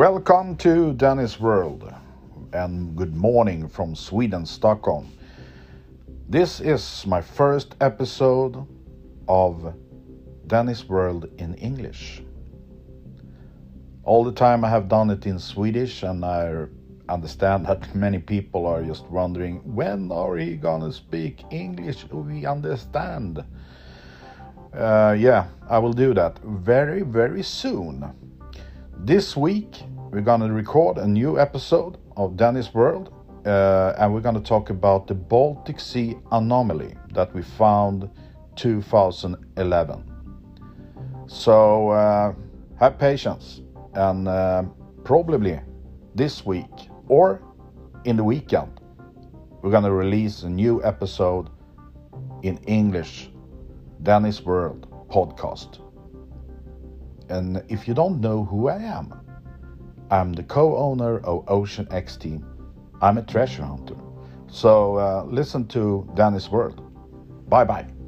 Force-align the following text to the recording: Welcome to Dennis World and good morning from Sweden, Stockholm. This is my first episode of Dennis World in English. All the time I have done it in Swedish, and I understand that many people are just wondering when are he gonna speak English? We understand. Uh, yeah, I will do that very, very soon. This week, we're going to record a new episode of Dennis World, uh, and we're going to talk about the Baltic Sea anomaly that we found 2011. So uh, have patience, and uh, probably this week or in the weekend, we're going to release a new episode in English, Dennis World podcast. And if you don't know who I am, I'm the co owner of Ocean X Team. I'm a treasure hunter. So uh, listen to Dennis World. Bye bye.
Welcome 0.00 0.56
to 0.64 0.94
Dennis 0.94 1.38
World 1.38 1.92
and 2.54 2.96
good 2.96 3.14
morning 3.14 3.68
from 3.68 3.94
Sweden, 3.94 4.46
Stockholm. 4.46 5.12
This 6.26 6.58
is 6.58 7.04
my 7.06 7.20
first 7.20 7.74
episode 7.82 8.66
of 9.28 9.74
Dennis 10.46 10.88
World 10.88 11.28
in 11.36 11.52
English. 11.56 12.22
All 14.04 14.24
the 14.24 14.32
time 14.32 14.64
I 14.64 14.70
have 14.70 14.88
done 14.88 15.10
it 15.10 15.26
in 15.26 15.38
Swedish, 15.38 16.02
and 16.02 16.24
I 16.24 16.64
understand 17.10 17.66
that 17.66 17.94
many 17.94 18.20
people 18.20 18.64
are 18.64 18.82
just 18.82 19.04
wondering 19.10 19.56
when 19.74 20.10
are 20.10 20.34
he 20.38 20.56
gonna 20.56 20.94
speak 20.94 21.44
English? 21.50 22.06
We 22.10 22.46
understand. 22.46 23.44
Uh, 24.72 25.14
yeah, 25.18 25.48
I 25.68 25.78
will 25.78 25.92
do 25.92 26.14
that 26.14 26.38
very, 26.38 27.02
very 27.02 27.42
soon. 27.42 28.10
This 29.04 29.34
week, 29.34 29.82
we're 30.10 30.20
going 30.20 30.42
to 30.42 30.52
record 30.52 30.98
a 30.98 31.06
new 31.06 31.40
episode 31.40 31.96
of 32.18 32.36
Dennis 32.36 32.74
World, 32.74 33.10
uh, 33.46 33.94
and 33.96 34.12
we're 34.12 34.20
going 34.20 34.34
to 34.34 34.42
talk 34.42 34.68
about 34.68 35.06
the 35.06 35.14
Baltic 35.14 35.80
Sea 35.80 36.18
anomaly 36.32 36.94
that 37.14 37.34
we 37.34 37.40
found 37.40 38.10
2011. 38.56 40.04
So 41.26 41.88
uh, 41.88 42.34
have 42.78 42.98
patience, 42.98 43.62
and 43.94 44.28
uh, 44.28 44.64
probably 45.02 45.58
this 46.14 46.44
week 46.44 46.90
or 47.08 47.42
in 48.04 48.16
the 48.16 48.24
weekend, 48.24 48.82
we're 49.62 49.70
going 49.70 49.84
to 49.84 49.92
release 49.92 50.42
a 50.42 50.50
new 50.50 50.84
episode 50.84 51.48
in 52.42 52.58
English, 52.66 53.30
Dennis 54.02 54.42
World 54.42 54.90
podcast. 55.08 55.80
And 57.30 57.62
if 57.68 57.86
you 57.86 57.94
don't 57.94 58.20
know 58.20 58.44
who 58.44 58.68
I 58.68 58.76
am, 58.76 59.14
I'm 60.10 60.32
the 60.32 60.42
co 60.42 60.76
owner 60.76 61.18
of 61.20 61.44
Ocean 61.48 61.86
X 61.90 62.16
Team. 62.16 62.44
I'm 63.00 63.18
a 63.18 63.22
treasure 63.22 63.64
hunter. 63.64 63.96
So 64.48 64.96
uh, 64.96 65.24
listen 65.28 65.66
to 65.68 66.10
Dennis 66.14 66.50
World. 66.50 66.82
Bye 67.48 67.64
bye. 67.64 67.99